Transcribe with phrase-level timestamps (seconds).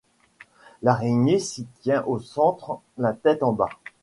[0.81, 3.69] L'araignée s'y tient au centre, la tête en bas.